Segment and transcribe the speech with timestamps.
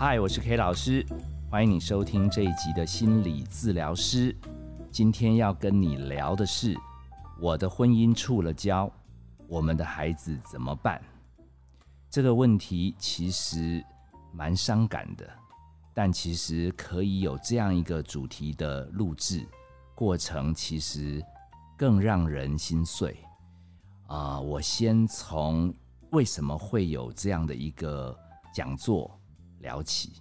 [0.00, 1.04] 嗨，我是 K 老师，
[1.50, 4.34] 欢迎你收听这一集的心理治疗师。
[4.90, 6.74] 今天要跟你聊的是，
[7.38, 8.90] 我的婚姻触了礁，
[9.46, 11.02] 我们的孩子怎么办？
[12.08, 13.84] 这个问题其实
[14.32, 15.28] 蛮伤感的，
[15.92, 19.46] 但其实可以有这样一个主题的录制
[19.94, 21.22] 过程，其实
[21.76, 23.18] 更让人心碎。
[24.06, 25.70] 啊，我先从
[26.12, 28.18] 为什么会有这样的一个
[28.54, 29.14] 讲座。
[29.60, 30.12] 聊起，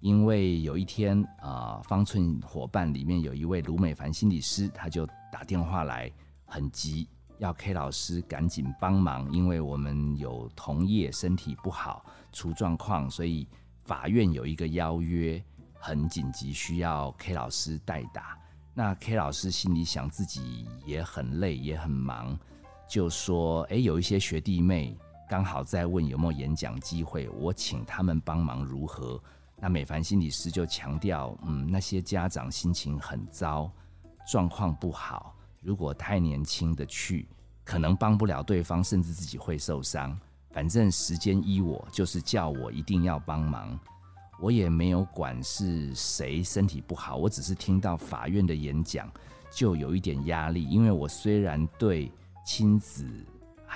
[0.00, 6.10] 因为有一天啊，方寸伙伴里面有一位卢美凡心理师，他就打电话来，
[6.44, 7.08] 很急，
[7.38, 13.46] 要 K 老师赶紧帮忙，因为我们有同业身体不好出状况，所以
[13.84, 15.42] 法院有一个邀约，
[15.78, 18.38] 很紧急，需要 K 老师代打。
[18.74, 22.38] 那 K 老师心里想自己也很累，也很忙，
[22.88, 24.96] 就说：“哎，有一些学弟妹。”
[25.28, 29.20] 刚好在问有没有演讲机会，我请他们帮忙如何？
[29.60, 33.70] 那美凡心理师就强调，嗯，那些家长心情很糟，
[34.30, 37.28] 状况不好，如果太年轻的去，
[37.62, 40.18] 可能帮不了对方，甚至自己会受伤。
[40.50, 43.78] 反正时间依我，就是叫我一定要帮忙。
[44.40, 49.10] 我也没有管是谁身体不好，我只是听到法院的演讲，
[49.50, 52.10] 就有一点压力，因为我虽然对
[52.46, 53.06] 亲子。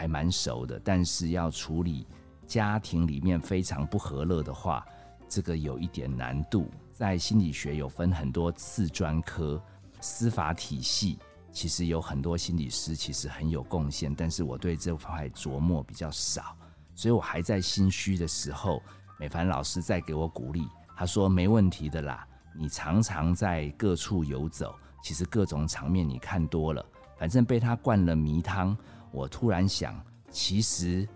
[0.02, 2.04] 还蛮熟的，但是要处理
[2.44, 4.84] 家庭里面非常不和乐的话，
[5.28, 6.68] 这个有一点难度。
[6.90, 9.62] 在心理学有分很多次专科，
[10.00, 11.20] 司法体系
[11.52, 16.56] 其实有很多心理师其实很有贡献，但是我对这块琢磨比较少，
[16.96, 18.82] 所以我还在心虚的时候，
[19.20, 22.26] 美凡老师在给我鼓励，他说没问题的啦，
[22.58, 26.84] 你常常在各处游走，其实各种场面你看多了，
[27.16, 28.76] 反正被他灌了迷汤。
[29.12, 29.94] 我突然想，
[30.30, 31.06] 其实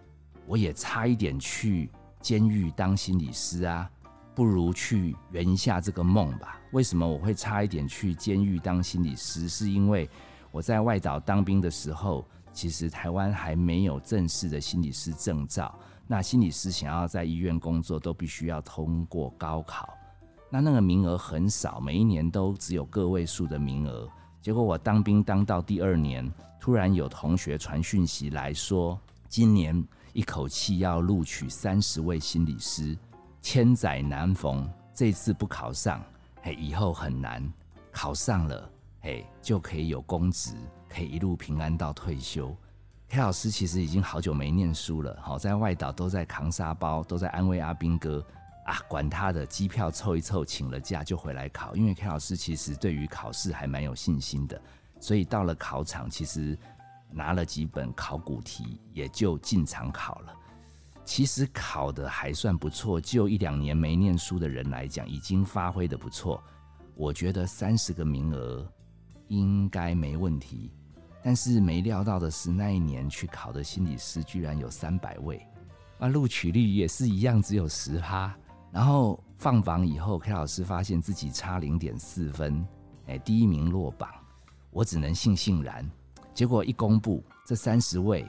[0.46, 3.90] 我也差一点去监狱当心理师啊，
[4.34, 6.60] 不如去圆一下这个梦吧。
[6.72, 9.48] 为什么我会差一点去监狱当心理师？
[9.48, 10.08] 是因为
[10.50, 15.74] 我在外岛当兵的时候，其实台湾还没有正式的心理师证照。
[16.06, 19.88] 那心理师想要在医院工作，都必须要通过高考。
[20.50, 24.08] 那那个名额很少，每一年都只有个位数的名额。
[24.40, 26.30] 结果我当兵当到第二年，
[26.66, 32.98] 突然有同学传讯息来说，今年一口气要录取三十位心理师，
[33.40, 36.02] 千载难逢，这次不考上，
[36.42, 37.40] 嘿，以后很难；
[37.92, 38.68] 考上了，
[39.00, 40.56] 嘿，就可以有公职，
[40.88, 42.52] 可以一路平安到退休。
[43.10, 48.26] K 老师其实已经好久没念书了，好在外岛都在扛沙包，都在安慰阿兵哥。
[48.64, 51.76] 啊，管他的，机票凑一凑，请了假就回来考。
[51.76, 54.60] 因为 K 老师其实对于考试还蛮有信心的，
[55.00, 56.58] 所以到了考场，其实
[57.10, 60.34] 拿了几本考古题，也就进场考了。
[61.04, 66.42] 其实考的还算不错，就一两年没念书的人来讲，已经发挥的不错。
[66.96, 68.66] 我觉得三十个名额
[69.28, 70.72] 应该没问题。
[71.22, 75.44] 但是没料到的是，那一年去考的心理师居然有三百位，
[75.98, 78.34] 啊，录取率也是一样，只有十趴。
[78.72, 82.66] 然后放榜以后，K 老师发现自己差零点四分，
[83.06, 84.08] 哎，第一名落榜，
[84.76, 85.90] 我只能悻悻然。
[86.34, 88.26] 结果一公布，这三十位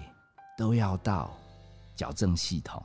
[0.57, 1.29] 都要到
[1.93, 2.81] 矫正系统，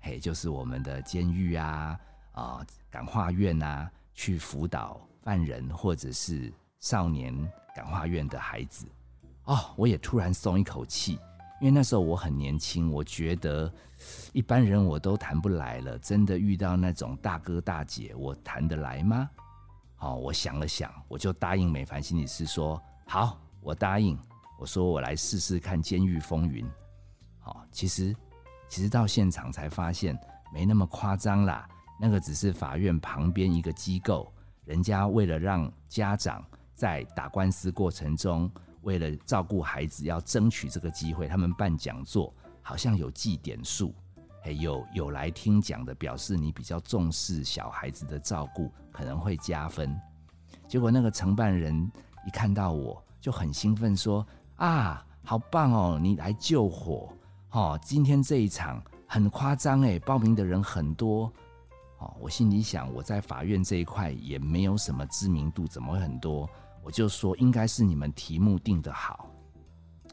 [0.00, 2.00] 嘿，就是我们的监狱啊、
[2.32, 7.34] 啊感化院啊，去辅导犯人或者是少年
[7.74, 8.86] 感化院的孩子。
[9.44, 11.18] 哦，我也突然松一口气。
[11.60, 13.70] 因为那时候我很年轻，我觉得
[14.32, 15.98] 一般人我都谈不来了。
[15.98, 19.28] 真的遇到那种大哥大姐，我谈得来吗？
[19.96, 24.18] 好，我想了想，我就答应美凡心理师说：“好，我答应。”
[24.60, 26.66] 我说：“我来试试看监狱风云。”
[27.40, 28.14] 好，其实
[28.68, 30.18] 其实到现场才发现
[30.52, 31.68] 没那么夸张啦。
[31.98, 34.32] 那个只是法院旁边一个机构，
[34.64, 38.50] 人家为了让家长在打官司过程中。
[38.82, 42.32] 为了照顾孩子，要争取这个机会，他们办讲座，
[42.62, 43.92] 好像有计点数，
[44.54, 49.94] 有有来听讲的，表示你比较重视小孩子的照顾，可能会加分。
[50.68, 51.90] 结果那个承办人
[52.26, 54.26] 一看到我就很兴奋，说
[54.56, 57.08] ：“啊，好棒哦，你来救火
[57.50, 57.78] 哦！
[57.82, 61.32] 今天这一场很夸张哎，报名的人很多
[61.98, 66.48] 哦。”我心里想，我在法院这一块也没有什么知名度，怎么会很多？
[66.82, 69.28] 我就说应该是你们题目定的好，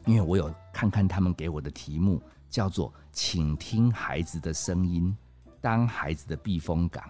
[0.06, 2.22] 因为我有看看他们给我的题目，
[2.54, 5.18] 叫做“请听孩子的声音，
[5.60, 7.04] 当孩子的避风港”。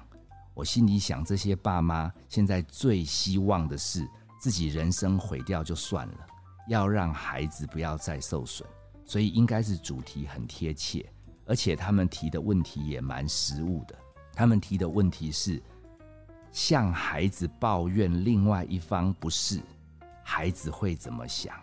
[0.56, 4.07] 我心里想，这些爸妈现在最希望的是
[4.40, 6.28] 自己人生毁掉就算了，
[6.69, 8.66] 要让孩子不要再受损，
[9.04, 11.06] 所以应该是主题很贴切，
[11.46, 13.94] 而且他们提的问题也蛮实务的。
[14.31, 15.62] 他们提的问题是
[16.54, 19.62] 向孩子抱怨另外一方不是，
[20.24, 21.54] 孩子会怎么想？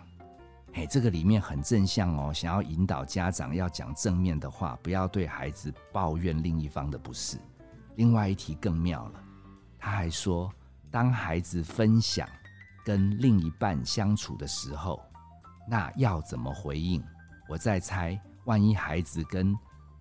[0.75, 7.39] 哎，这个里面很正向哦，想要引导家长要讲正面的话，不要对孩子抱怨另一方的不是。
[7.97, 9.21] 另外一题更妙了，
[9.79, 10.51] 他还说，
[10.91, 12.27] 当孩子分享
[12.85, 15.03] 跟另一半相处的时候，
[15.69, 17.03] 那要怎么回应？
[17.49, 19.55] 我在猜，万一孩子跟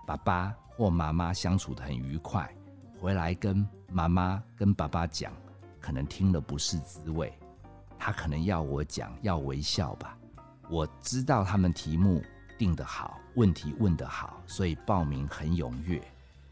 [0.05, 2.47] 爸爸或妈妈相处的很愉快，
[3.01, 5.33] 回来跟妈妈跟爸爸讲，
[5.81, 7.33] 可能听了不是滋味，
[7.97, 10.15] 他可能要我讲，要微笑吧。
[10.69, 12.23] 我知道他们题目
[12.57, 15.99] 定得好，问题问得好，所以报名很踊跃。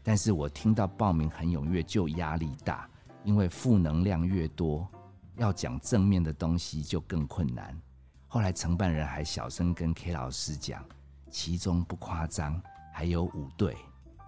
[0.02, 2.88] 但是我听到报名很踊跃就压力大，
[3.22, 4.88] 因为负能量越多，
[5.36, 7.78] 要讲正面的东西就更困难。
[8.26, 10.84] 后来承办人还小声跟 K 老师讲，
[11.30, 12.60] 其中不夸张，
[12.92, 13.76] 还有五对，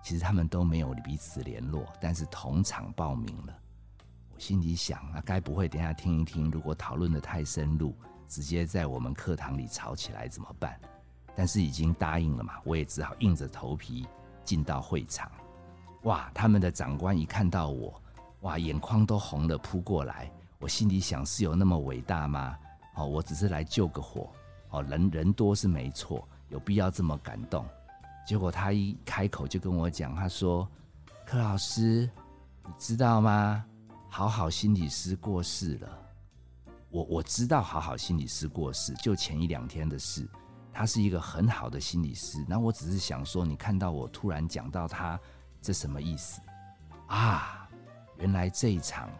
[0.05, 3.59] 其实他们都没有彼此联络，但是同场报名了。
[4.33, 7.93] 我心里想，啊该不会等下听一听，如果讨论的太深入。
[8.31, 10.79] 直接在我们课堂里吵起来怎么办？
[11.35, 14.06] 但是已经答应了嘛，我也只好硬着头皮
[14.44, 15.29] 进到会场。
[16.05, 18.00] 哇，他们的长官一看到我，
[18.43, 20.31] 哇，眼眶都红了，扑过来。
[20.61, 22.56] 我心里想，是有那么伟大吗？
[22.94, 24.31] 哦，我只是来救个火。
[24.71, 27.67] 哦，人人多是没错，有必要这么感动？
[28.25, 30.69] 结果他一开口就跟我讲，他说
[31.27, 32.09] ：“柯老师，
[32.65, 33.65] 你知道吗？
[34.09, 35.88] 好好心理师过世了。”
[36.91, 40.29] 我我知道好好心理师过世，就前一两天的事。
[40.73, 45.19] 他是一个很好的心理师，那我只是想说，你看到我突然讲到他，
[45.61, 46.41] 这什么意思
[47.09, 47.69] 啊？
[48.19, 49.11] 原来这一场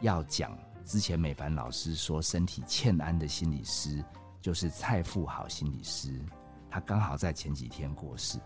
[0.00, 4.04] 要讲之前美凡老师说身体欠安的心理师，
[4.40, 6.20] 就是蔡富好心理师，
[6.68, 8.38] 他刚好在前几天过世，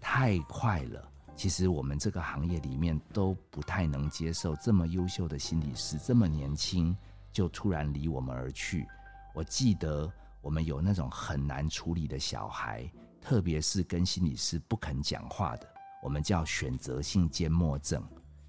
[0.00, 1.08] 太快了。
[1.36, 6.94] 其实我们这个行业里面都不太能接受这么优秀的心理师这么年轻。
[7.32, 8.86] 就突然离我们而去。
[9.34, 10.10] 我记得
[10.40, 12.90] 我们有那种很难处理的小孩，
[13.20, 15.66] 特别是跟心理师不肯讲话的，
[16.02, 18.02] 我们叫选择性缄默症。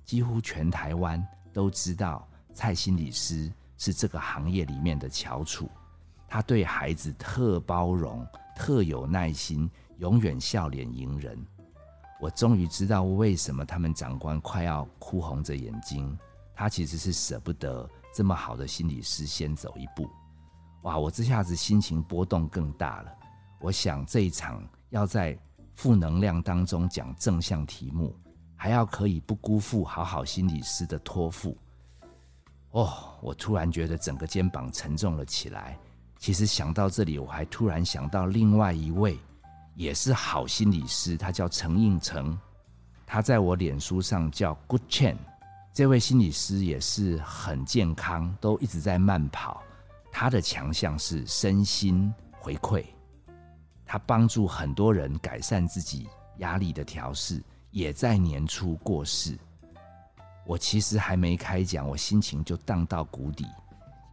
[0.03, 5.69] 几乎全台湾都知道蔡心理师是这个行业里面的翘楚。
[6.27, 8.25] 他对孩子特包容、
[8.55, 11.37] 特有耐心，永远笑脸迎人。
[12.19, 16.17] 我终于知道为什么他们长官快要哭红着眼睛，
[16.53, 17.89] 他其实是舍不得。
[18.13, 20.09] 这么好的心理师先走一步，
[20.83, 20.97] 哇！
[20.97, 23.11] 我这下子心情波动更大了。
[23.59, 25.37] 我想这一场要在
[25.75, 28.13] 负能量当中讲正向题目，
[28.55, 31.57] 还要可以不辜负好好心理师的托付。
[32.71, 35.77] 哦，我突然觉得整个肩膀沉重了起来。
[36.17, 39.17] 其实想到这里，我还突然想到另外一位
[39.75, 42.37] 也是好心理师，他叫陈应成，
[43.05, 45.17] 他在我脸书上叫 Good Chan。
[45.73, 49.63] 这位心理师也是很健康，都一直在慢跑。
[50.11, 52.83] 他的强项是身心回馈，
[53.85, 56.09] 他帮助很多人改善自己
[56.39, 59.39] 压力的调试，也在年初过世。
[60.45, 63.45] 我其实还没开讲，我心情就荡到谷底。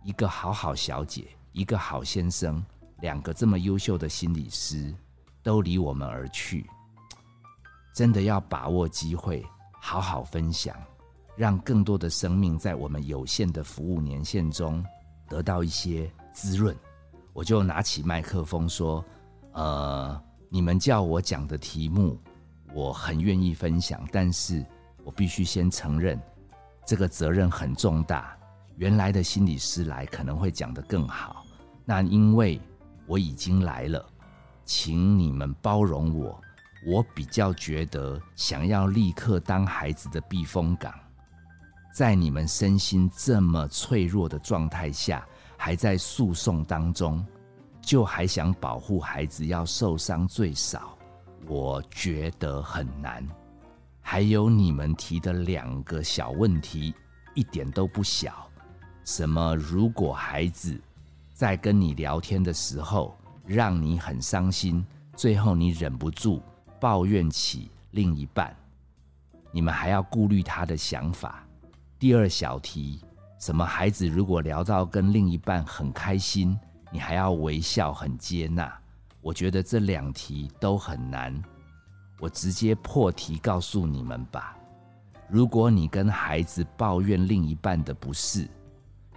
[0.05, 2.65] 一个好好小姐，一个好先生，
[3.01, 4.95] 两个这么优秀的心理师
[5.43, 6.71] 都离我们而去，
[7.93, 9.45] 真的要把握机会，
[9.81, 10.77] 好好分享。
[11.39, 14.85] 让更多的生命在我们有限的服务年限中
[15.29, 16.77] 得到一些滋润，
[17.33, 19.05] 我就拿起麦克风说
[19.55, 22.19] ：“呃，你们叫我讲的题目，
[22.75, 24.67] 我很愿意分享，但是
[25.05, 26.21] 我必须先承认，
[26.85, 28.37] 这个责任很重大。
[28.75, 31.47] 原来的心理师来可能会讲得更好，
[31.85, 32.61] 那因为
[33.07, 34.05] 我已经来了，
[34.65, 36.41] 请你们包容我。
[36.85, 40.93] 我比较觉得想要立刻当孩子的避风港。”
[41.99, 45.27] 在你们身心这么脆弱的状态下，
[45.57, 47.27] 还在诉讼当中，
[47.83, 50.97] 就还想保护孩子要受伤最少，
[51.49, 53.27] 我觉得很难。
[54.01, 56.95] 还有你们提的两个小问题，
[57.35, 58.49] 一点都不小。
[59.05, 59.57] 什么？
[59.57, 60.81] 如果孩子
[61.35, 64.87] 在跟你聊天的时候让你很伤心，
[65.17, 66.41] 最后你忍不住
[66.79, 68.57] 抱怨起另一半，
[69.51, 71.45] 你们还要顾虑他的想法。
[71.99, 73.01] 第二小题，
[73.41, 76.57] 什么孩子如果聊到跟另一半很开心，
[76.93, 78.73] 你还要微笑很接纳？
[79.21, 81.37] 我觉得这两题都很难。
[82.21, 84.57] 我直接破题告诉你们吧。
[85.29, 88.49] 如果你跟孩子抱怨另一半的不是，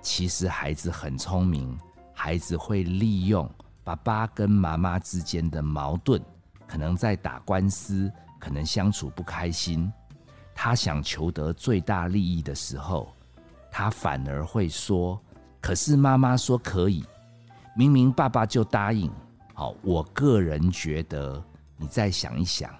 [0.02, 1.78] 其实孩子很聪明，
[2.16, 3.48] 孩子会利用
[3.84, 6.20] 爸爸跟妈妈之间的矛盾，
[6.66, 9.92] 可能在打官司，可能相处不开心。
[10.64, 13.12] 他想求得最大利益的时候，
[13.72, 15.20] 他反而会说
[15.60, 17.04] ：“可是妈妈说可以，
[17.76, 19.12] 明明爸爸就答应。”
[19.56, 21.44] 好，我个人觉得，
[21.78, 22.72] 你再想一想，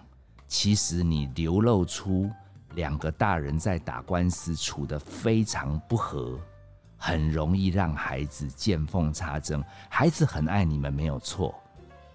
[0.48, 2.30] 其实你流露出
[2.76, 6.40] 两个大人在打官司处得非常不和，
[6.98, 9.60] 很容易让孩子见缝插针。
[9.90, 11.56] 孩子很爱你们没有错，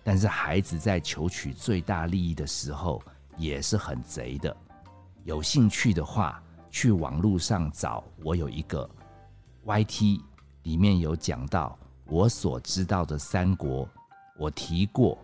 [0.04, 3.02] 但是孩子在求取最大利益的时候
[3.36, 4.56] 也是很贼的。
[5.26, 6.40] 有兴趣的话，
[6.70, 8.04] 去网络上找。
[8.22, 8.88] 我有一个
[9.64, 10.20] YT，
[10.62, 13.88] 里面有讲到我所知道的三国。
[14.38, 15.18] 我提过，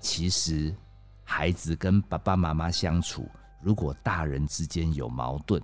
[0.00, 0.74] 其实
[1.22, 3.28] 孩子跟爸爸妈妈相处，
[3.60, 5.62] 如果大人之间有矛盾，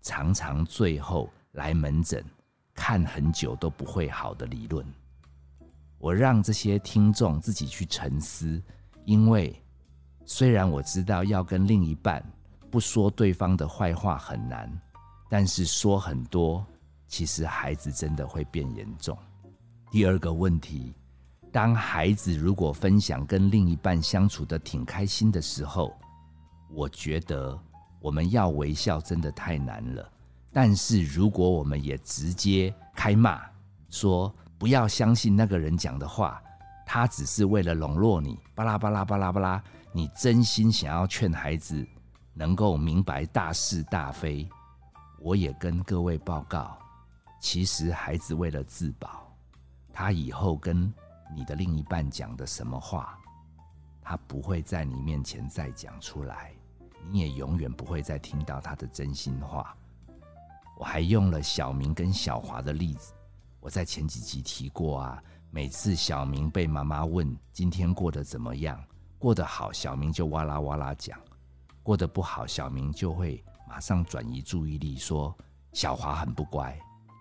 [0.00, 2.24] 常常最后来门诊
[2.74, 4.84] 看很久都不会好的理论。
[5.98, 8.60] 我让这些听众自己去沉思，
[9.04, 9.56] 因为
[10.26, 12.20] 虽然我知道要跟另一半。
[12.74, 14.68] 不说对方的坏话很难，
[15.30, 16.66] 但是说很多，
[17.06, 19.16] 其实孩子真的会变严重。
[19.92, 20.92] 第二个问题，
[21.52, 25.96] 当孩子如果分享跟另一半相处的挺开心的时候，
[26.68, 27.56] 我觉得
[28.00, 30.10] 我们要微笑真的太难了。
[30.52, 33.40] 但是如果我们也直接开骂，
[33.88, 36.42] 说不要相信那个人讲的话，
[36.84, 39.62] 他只是为了笼络你，巴拉巴拉巴拉巴拉，
[39.92, 41.86] 你真心想要劝孩子。
[42.34, 44.48] 能够明白大是大非，
[45.20, 46.76] 我也跟各位报告，
[47.40, 49.32] 其实孩子为了自保，
[49.92, 50.92] 他以后跟
[51.34, 53.16] 你的另一半讲的什么话，
[54.02, 56.52] 他不会在你面前再讲出来，
[57.08, 59.74] 你也永远不会再听到他的真心话。
[60.76, 63.12] 我还用了小明跟小华的例子，
[63.60, 68.82] 我在前几集提过啊，每次小明被妈妈问今天过得怎么样，
[69.20, 71.16] 过得好，小明就哇啦哇啦讲。
[71.84, 75.36] 过得不好，小明就会马上转移注意力，说
[75.72, 76.76] 小华很不乖。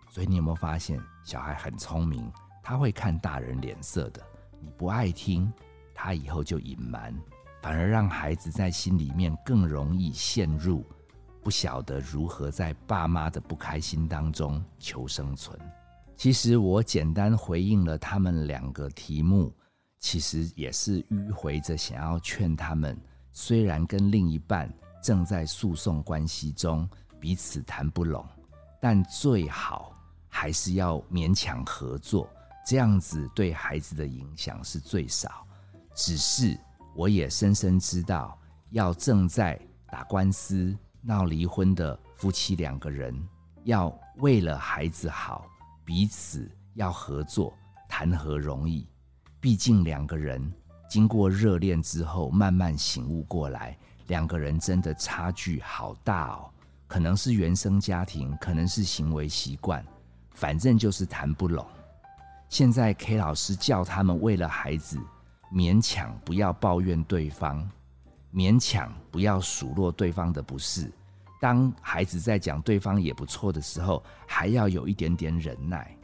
[0.09, 2.31] 所以你有没有发现，小孩很聪明，
[2.63, 4.23] 他会看大人脸色的。
[4.61, 5.51] 你不爱听，
[5.93, 7.13] 他以后就隐瞒，
[7.61, 10.85] 反而让孩子在心里面更容易陷入
[11.41, 15.59] 不晓得如何在爸妈的不开心当中求生存。
[16.15, 19.53] 其实我简单回应了他们两个题目，
[19.99, 22.97] 其实也是迂回着想要劝他们。
[23.33, 24.71] 虽然跟另一半
[25.01, 26.87] 正在诉讼关系中，
[27.19, 28.23] 彼此谈不拢，
[28.79, 29.91] 但最好
[30.29, 32.29] 还是要勉强合作，
[32.65, 35.45] 这样子对孩子的影响是最少。
[35.95, 36.57] 只是
[36.95, 43.19] 我也深深知道，要正在打官司、闹离婚的夫妻两个人，
[43.63, 45.45] 要为了孩子好，
[45.83, 47.51] 彼此要合作，
[47.89, 48.87] 谈何容易？
[49.39, 50.53] 毕竟两个人。
[50.93, 53.75] 经过热恋之后，慢慢醒悟过来，
[54.09, 56.51] 两个人真的差距好大哦。
[56.87, 59.83] 可能是原生家庭，可能是行为习惯，
[60.35, 61.65] 反正就是谈不拢。
[62.47, 64.99] 现在 K 老师叫他们为了孩子，
[65.51, 67.67] 勉强不要抱怨对方，
[68.31, 70.91] 勉强不要数落对方的不是。
[71.41, 75.97] 当孩子在讲对方也不错的时候，还要有一点点忍耐。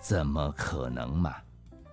[0.00, 1.36] 怎么可能嘛？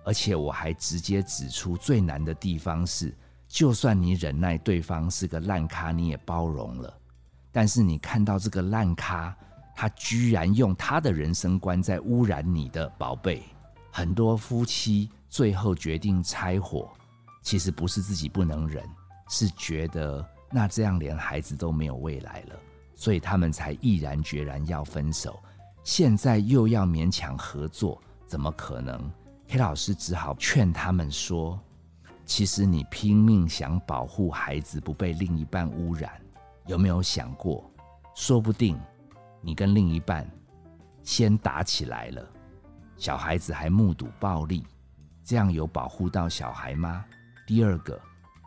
[0.08, 3.14] 而且我还直接指出最难的地方是，
[3.46, 6.98] 就算你忍耐对方是个烂咖，你也包容了。
[7.52, 9.36] 但是你看到这个烂咖，
[9.76, 13.42] 他居然用他的人生观在污染你的宝贝。
[13.90, 16.88] 很多夫妻最后决定拆伙，
[17.42, 18.82] 其实不是自己不能忍，
[19.28, 22.56] 是觉得那这样连孩子都没有未来了，
[22.94, 25.38] 所以他们才毅然决然要分手。
[25.84, 29.12] 现在又要勉强合作，怎么可能？
[29.50, 31.58] 黑老师只好劝他们说
[32.26, 36.20] ：“其实你拼命想保护孩子不被另一半污染，
[36.66, 37.64] 有没有想过，
[38.14, 38.78] 说不定
[39.40, 40.30] 你跟另一半
[41.02, 42.28] 先打起来了，
[42.98, 44.66] 小孩子还目睹暴力，
[45.24, 47.02] 这样有保护到小孩吗？
[47.46, 47.98] 第二个，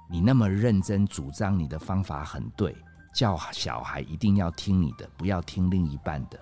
[0.08, 2.76] 你那么认真主张你的方法很对，
[3.12, 6.40] 叫小孩一定要听你的，不要听另一半的，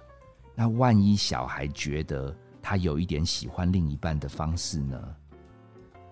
[0.53, 5.15] 那万一小孩觉得……”他有一点喜欢另一半的方式呢，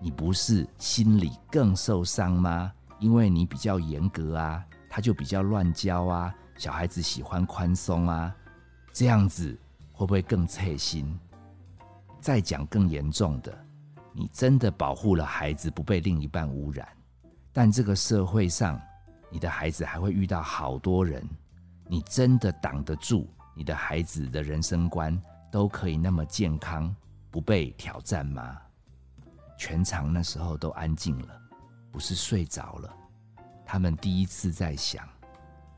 [0.00, 2.72] 你不是心里更受伤吗？
[2.98, 6.34] 因为你比较严格啊，他就比较乱教啊。
[6.56, 8.34] 小孩子喜欢宽松啊，
[8.92, 9.56] 这样子
[9.92, 11.16] 会不会更刺心？
[12.20, 13.56] 再讲更严重的，
[14.12, 16.88] 你真的保护了孩子不被另一半污染，
[17.52, 18.80] 但这个社会上，
[19.30, 21.24] 你的孩子还会遇到好多人，
[21.86, 25.16] 你真的挡得住你的孩子的人生观？
[25.50, 26.94] 都可以那么健康，
[27.30, 28.58] 不被挑战吗？
[29.58, 31.40] 全场那时候都安静了，
[31.90, 32.94] 不是睡着了。
[33.64, 35.08] 他们第一次在想，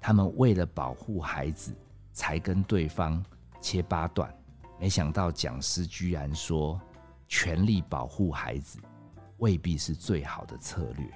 [0.01, 1.75] 他们为了保护孩子，
[2.13, 3.25] 才跟对方
[3.61, 4.33] 切八段。
[4.79, 6.81] 没想到讲师居然说，
[7.29, 8.79] 全力保护孩子
[9.39, 11.07] 未必是最好的策略。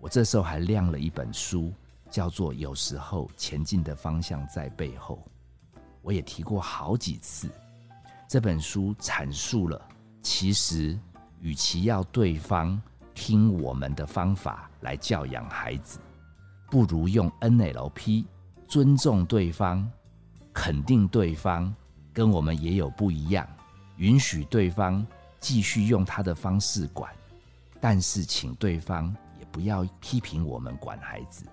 [0.00, 1.72] 我这时候还亮了一本书，
[2.10, 5.24] 叫做《有时候前进的方向在背后》。
[6.00, 7.50] 我也提过好几次，
[8.28, 9.88] 这本书阐述了，
[10.20, 10.98] 其实
[11.40, 12.78] 与其要对方
[13.14, 15.98] 听我们的方法来教养孩子，
[16.70, 18.26] 不如用 NLP
[18.68, 19.90] 尊重对方、
[20.52, 21.74] 肯定对方。
[22.12, 23.48] 跟我们也有不一样，
[23.96, 25.06] 允许对方
[25.38, 27.10] 继续用他的方式管，
[27.80, 31.44] 但是请对方也不要批评我们管孩子，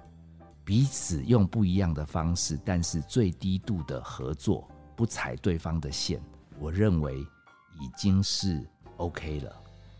[0.63, 6.19] 彼此用不一样的方式，但是最低度的合作，不踩对方的线，
[6.59, 8.65] 我认为已经是
[8.97, 9.55] OK 了。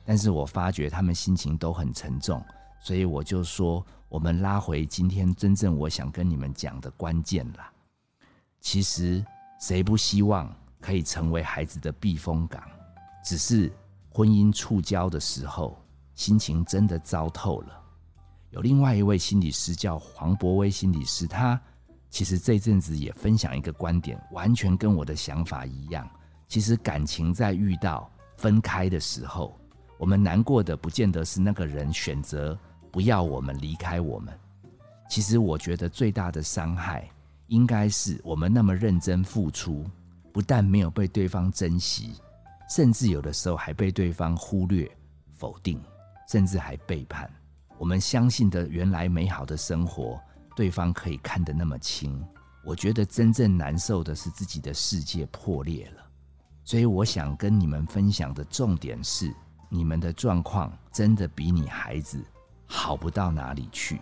[0.05, 2.43] 但是我发觉他们心情都很沉重，
[2.79, 7.71] 所以我就说，我们拉回今天真正我想跟你们讲的关键啦，
[8.59, 9.25] 其实。
[9.57, 12.61] 谁不希望可以成为孩子的避风港？
[13.23, 13.71] 只是
[14.09, 15.81] 婚姻触礁的时候，
[16.13, 17.81] 心情真的糟透了。
[18.49, 21.59] 有另外一位心理师叫黄博威心理师，他
[22.09, 26.07] 其实这阵子也分享一个观点，完全跟我的想法一样。
[26.47, 29.59] 其实感情在遇到分开的时候，
[29.97, 32.57] 我们难过的不见得是那个人选择
[32.91, 34.33] 不要我们离开我们。
[35.09, 37.09] 其实我觉得最大的伤害。
[37.49, 39.85] 应该是我们那么认真付出，
[40.33, 42.15] 不但没有被对方珍惜，
[42.67, 44.89] 甚至有的时候还被对方忽略、
[45.35, 45.79] 否定，
[46.27, 47.31] 甚至还背叛。
[47.77, 50.19] 我们相信的原来美好的生活，
[50.55, 52.19] 对方可以看得那么轻。
[52.63, 56.04] 我觉得真正难受的是自己的世界破裂了。
[56.65, 59.33] 所以我想跟你们分享的重点是，
[59.69, 62.21] 你们的状况真的比你孩子
[62.65, 64.01] 好不到哪里去。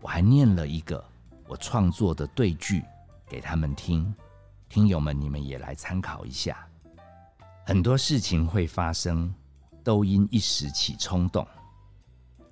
[0.00, 1.02] 我还念了一个。
[1.48, 2.84] 我创作的对句
[3.26, 4.14] 给他们听，
[4.68, 6.68] 听友们，你们也来参考一下。
[7.64, 9.34] 很多事情会发生，
[9.82, 11.48] 都因一时起冲动。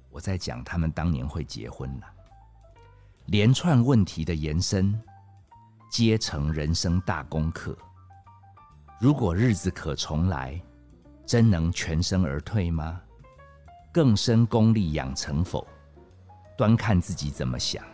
[0.09, 2.07] 我在讲他们当年会结婚了，
[3.27, 4.99] 连串问题的延伸，
[5.91, 7.77] 皆成人生大功课。
[8.99, 10.59] 如果日子可重来，
[11.27, 12.99] 真能全身而退吗？
[13.93, 15.67] 更深功力养成否？
[16.57, 17.85] 端看自己怎么想。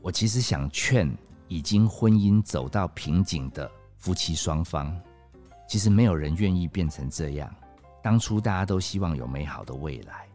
[0.00, 1.14] 我其实想劝
[1.48, 4.98] 已经婚姻走到瓶颈的夫妻双方，
[5.68, 7.54] 其实没有人愿意变成这样。
[8.02, 10.26] 当初大家都希望有美好的未来，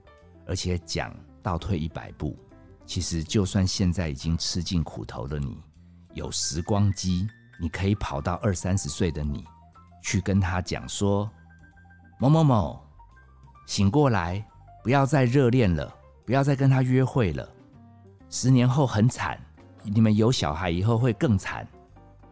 [0.45, 2.37] 而且讲倒退一百步，
[2.85, 5.57] 其实就算现在已经吃尽苦头的你，
[6.13, 7.27] 有时光机，
[7.59, 9.43] 你可以跑到二三十岁的你，
[10.03, 11.27] 去跟他讲说：
[12.19, 12.79] 某某某，
[13.65, 14.45] 醒过来，
[14.83, 15.91] 不要再热恋了，
[16.25, 17.49] 不要再跟他约会了，
[18.29, 19.39] 十年后很惨。
[19.81, 21.67] 你们有小孩以后会更惨。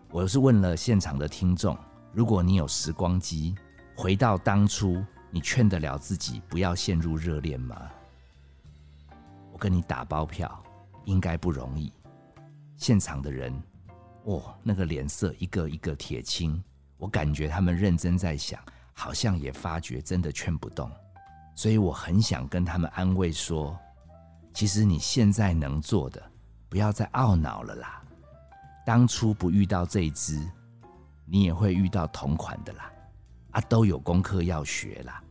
[0.09, 1.77] 我是问了现场的听众，
[2.13, 3.55] 如果你有时光机，
[3.95, 7.89] 回到当初，你劝得了自己不要陷入热恋吗？
[9.53, 10.61] 我跟你打包票，
[11.05, 11.91] 应该不容易。
[12.75, 13.53] 现场的人，
[14.25, 16.61] 哇，那个脸色一个一个铁青，
[17.01, 18.61] 我感觉他们认真在想，
[18.93, 20.87] 好像也发觉真的劝不动。
[21.55, 23.75] 所以我很想跟他们安慰说，
[24.53, 26.21] 其实你现在能做的。
[26.69, 28.01] 不要再懊恼了啦！
[28.85, 30.39] 当初不遇到这一只，
[31.25, 32.89] 你也会遇到同款的啦。
[33.49, 35.21] 啊，都有功课要学啦。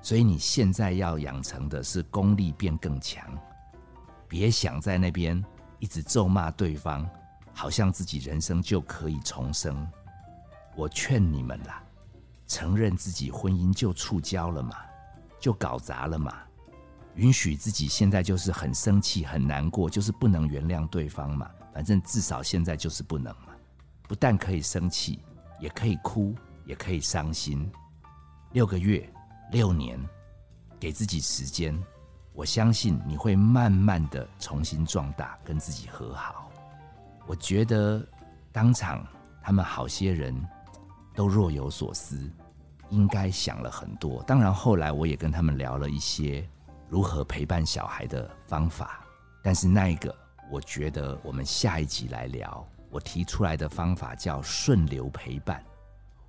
[0.00, 3.22] 所以你现在要养成的是功力变更强，
[4.26, 5.44] 别想在那边
[5.78, 7.06] 一直咒骂对方，
[7.52, 9.86] 好像自己人生就可以重生。
[10.74, 11.82] 我劝你们啦，
[12.46, 14.76] 承认自己婚姻就触礁了嘛，
[15.38, 16.34] 就搞砸了嘛。
[17.16, 21.50] 允许自己现在就是很生气、很难过，就是不能原谅对方嘛。
[21.74, 23.48] 反正至少现在就是不能嘛。
[24.08, 25.22] 不但可以生气，
[25.60, 27.70] 也可以哭，也可以伤心。
[28.52, 29.06] 六个月、
[29.50, 29.98] 六年，
[30.80, 31.78] 给自己时间，
[32.32, 36.50] 我相信你会慢慢的重新壮大，跟自己和好。
[37.26, 38.06] 我觉得
[38.50, 39.06] 当场
[39.42, 40.34] 他们好些人
[41.14, 42.18] 都若有所思，
[42.90, 44.22] 应该想了很多。
[44.24, 46.46] 当然后来我也跟他们聊了一些。
[46.88, 49.02] 如何陪伴小孩的方法，
[49.42, 50.14] 但是那一个，
[50.50, 52.68] 我觉得我们下一集来聊。
[52.90, 55.64] 我提出来的方法叫顺流陪伴。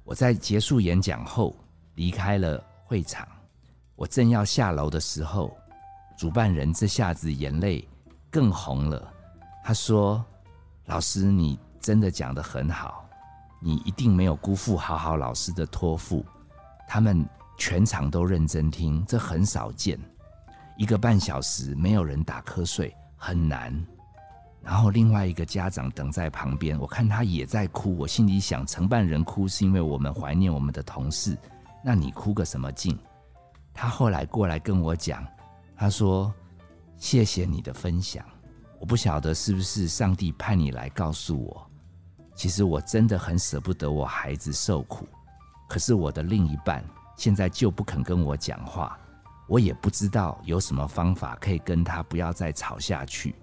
[0.06, 1.54] 我在结束演讲后
[1.96, 3.28] 离开了会场，
[3.98, 5.54] 我正要下楼的时候，
[6.18, 7.86] 主办人这下子眼泪
[8.32, 9.12] 更红了。
[9.66, 10.24] 他说
[10.88, 13.03] ：“老师，你真的讲得很好，
[13.64, 16.26] 你一定没有辜负好好老师的托付。
[16.88, 17.26] 他们
[17.58, 19.98] 全场都认真听，这很少见。”
[20.76, 23.72] 一个半小时没有人打瞌睡很难，
[24.60, 31.38] 然后另外一个家长等在旁边，我看他也在哭，我心里想，承办人哭是因为我们怀念我们的同事，
[31.84, 32.98] 那你哭个什么劲？
[33.72, 35.24] 他后来过来跟我讲，
[35.76, 36.34] 他说
[36.98, 38.26] ：“谢谢你的分享，
[38.80, 41.70] 我不晓得是不是上帝派你来告诉我，
[42.36, 45.08] 其实我真的很舍不得我孩子受苦，
[45.68, 46.84] 可是我的另一半
[47.16, 48.98] 现在就不肯跟我讲话，
[49.48, 53.36] 我也不知道有什么方法可以跟他不要再吵下去。”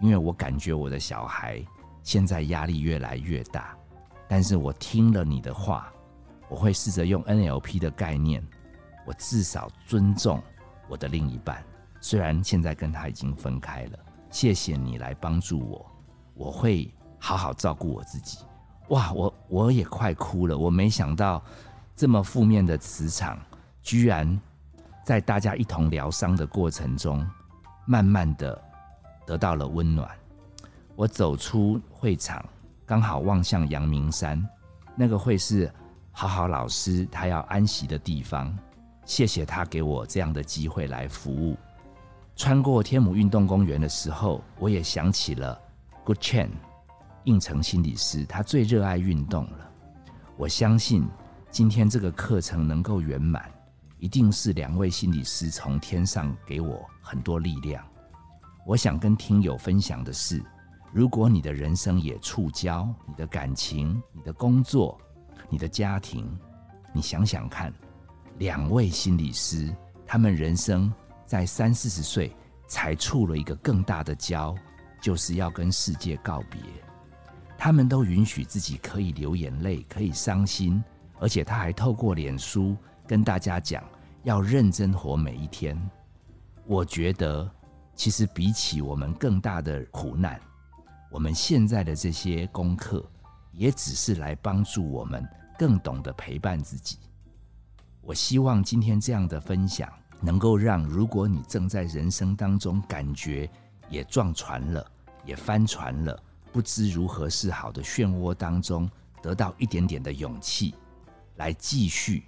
[0.00, 1.64] 因为我感觉我的小孩
[2.02, 3.74] 现在压力越来越大，
[4.28, 5.90] 但是我听了你的话，
[6.48, 8.44] 我会试着用 NLP 的概念，
[9.06, 10.42] 我至少尊重
[10.88, 11.64] 我的另一半，
[12.00, 13.98] 虽然现在跟他已经分开了。
[14.30, 15.90] 谢谢你来帮助我，
[16.34, 16.92] 我会
[17.24, 18.40] 好好照顾我自己。
[18.88, 21.42] 哇，我我也快哭了，我没想到
[21.96, 23.38] 这么负面的磁场，
[23.82, 24.38] 居然
[25.02, 27.26] 在大家一同疗伤的过程中，
[27.86, 28.62] 慢慢的。
[29.26, 30.06] 得到了温暖。
[30.96, 32.44] 我走出会场，
[32.84, 34.46] 刚好望向阳明山，
[34.94, 35.72] 那个会是
[36.12, 38.54] 好好老师他要安息的地方。
[39.06, 41.56] 谢谢他给我这样的机会来服务。
[42.36, 45.58] 穿过天母运动公园的时候，我也想起了
[46.04, 46.50] Good Chan
[47.24, 49.70] 应成心理师，他最热爱运动了。
[50.36, 51.06] 我相信
[51.50, 53.50] 今天这个课程能够圆满，
[53.98, 57.84] 一定是两位心理师从天上给我很多力量。
[58.66, 60.42] 我想跟听友分享的是，
[60.92, 64.98] 如果你的人生也触礁，你的感情、你的工作、
[65.48, 66.26] 你的家庭，
[66.92, 67.72] 你想想看，
[68.38, 69.74] 两位心理师，
[70.06, 70.92] 他们人生
[71.24, 72.34] 在三四十岁
[72.66, 74.56] 才触了一个更大的礁，
[75.00, 76.60] 就是要跟世界告别。
[77.56, 80.82] 他们都允许自己可以流眼泪，可以伤心，
[81.18, 83.82] 而且他还透过脸书跟大家讲，
[84.22, 85.78] 要认真活每一天。
[86.66, 87.50] 我觉得。
[87.96, 90.40] 其实比起我们更大的苦难，
[91.12, 93.08] 我们现在的这些功课，
[93.52, 95.24] 也只是来帮助我们
[95.56, 96.98] 更懂得陪伴自己。
[98.00, 99.88] 我希望今天这样的分享，
[100.20, 103.48] 能够让如果你正在人生当中感觉
[103.88, 104.84] 也撞船了，
[105.24, 106.20] 也翻船了，
[106.54, 108.88] 不知如何是好的漩涡当中，
[109.20, 110.72] 得到一点点的勇气，
[111.34, 112.22] 来继续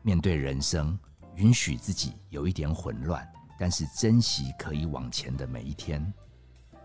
[0.00, 0.98] 面对人生，
[1.34, 3.22] 允许自己有一点混乱。
[3.58, 6.10] 但是珍惜可以往前的每一天。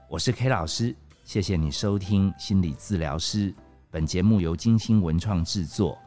[0.10, 3.56] 我是 K 老师，谢谢你收听心理治疗师。
[3.89, 5.97] 本节目由金星文创制作，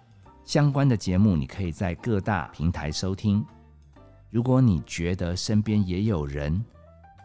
[0.45, 3.43] 相关的节目你可以在各大平台收听。
[4.29, 6.63] 如果你觉得身边也有人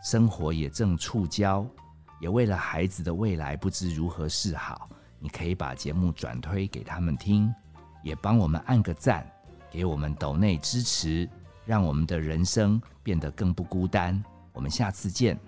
[0.02, 1.68] 生活也正触礁，
[2.20, 7.54] 也为了孩子的未来不知如何是好，你可以把节目转推给他们听，
[8.04, 9.26] 也帮我们按个赞，
[9.72, 11.30] 给我们抖内支持。
[11.66, 14.20] 让我们的人生变得更不孤单。
[14.54, 15.40] 我们下次见。